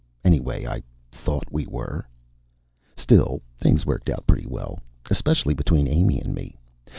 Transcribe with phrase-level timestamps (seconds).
[0.23, 0.81] Anyway, I
[1.11, 2.07] thought we were.
[2.97, 4.79] Still, things worked out pretty well
[5.11, 6.57] especially between Amy and me.